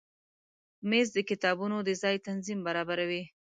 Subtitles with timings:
[0.89, 3.23] مېز د کتابونو د ځای تنظیم برابروي.